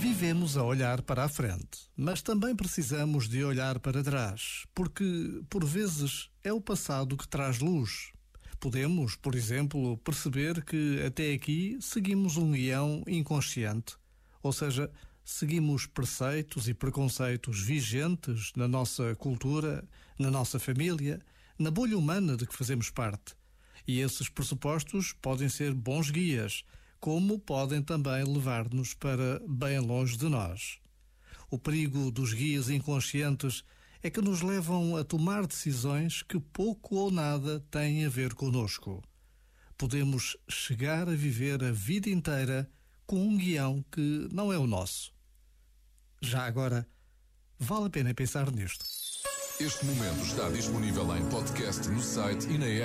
Vivemos 0.00 0.56
a 0.56 0.62
olhar 0.62 1.02
para 1.02 1.24
a 1.24 1.28
frente, 1.28 1.88
mas 1.96 2.20
também 2.20 2.54
precisamos 2.54 3.28
de 3.28 3.44
olhar 3.44 3.78
para 3.78 4.02
trás, 4.02 4.64
porque, 4.74 5.42
por 5.48 5.64
vezes, 5.64 6.28
é 6.42 6.52
o 6.52 6.60
passado 6.60 7.16
que 7.16 7.28
traz 7.28 7.60
luz. 7.60 8.12
Podemos, 8.58 9.16
por 9.16 9.34
exemplo, 9.34 9.96
perceber 9.98 10.64
que 10.64 11.02
até 11.06 11.32
aqui 11.32 11.78
seguimos 11.80 12.36
um 12.36 12.52
guião 12.52 13.02
inconsciente, 13.06 13.96
ou 14.42 14.52
seja, 14.52 14.90
seguimos 15.24 15.86
preceitos 15.86 16.68
e 16.68 16.74
preconceitos 16.74 17.60
vigentes 17.60 18.52
na 18.56 18.68
nossa 18.68 19.14
cultura, 19.14 19.86
na 20.18 20.30
nossa 20.30 20.58
família, 20.58 21.20
na 21.58 21.70
bolha 21.70 21.96
humana 21.96 22.36
de 22.36 22.46
que 22.46 22.56
fazemos 22.56 22.90
parte. 22.90 23.34
E 23.86 24.00
esses 24.00 24.28
pressupostos 24.28 25.12
podem 25.12 25.48
ser 25.48 25.72
bons 25.72 26.10
guias 26.10 26.64
como 27.04 27.38
podem 27.38 27.82
também 27.82 28.24
levar-nos 28.24 28.94
para 28.94 29.38
bem 29.46 29.78
longe 29.78 30.16
de 30.16 30.26
nós. 30.26 30.78
O 31.50 31.58
perigo 31.58 32.10
dos 32.10 32.32
guias 32.32 32.70
inconscientes 32.70 33.62
é 34.02 34.08
que 34.08 34.22
nos 34.22 34.40
levam 34.40 34.96
a 34.96 35.04
tomar 35.04 35.46
decisões 35.46 36.22
que 36.22 36.40
pouco 36.40 36.96
ou 36.96 37.10
nada 37.10 37.60
têm 37.70 38.06
a 38.06 38.08
ver 38.08 38.32
conosco. 38.32 39.04
Podemos 39.76 40.34
chegar 40.48 41.06
a 41.06 41.14
viver 41.14 41.62
a 41.62 41.72
vida 41.72 42.08
inteira 42.08 42.70
com 43.06 43.16
um 43.16 43.36
guião 43.36 43.84
que 43.92 44.26
não 44.32 44.50
é 44.50 44.56
o 44.56 44.66
nosso. 44.66 45.12
Já 46.22 46.46
agora, 46.46 46.88
vale 47.58 47.88
a 47.88 47.90
pena 47.90 48.14
pensar 48.14 48.50
nisto. 48.50 48.86
Este 49.60 49.84
momento 49.84 50.24
está 50.24 50.48
disponível 50.48 51.14
em 51.14 51.28
podcast 51.28 51.86
no 51.86 52.00
site 52.00 52.46
e 52.48 52.56
na 52.56 52.64
app. 52.64 52.82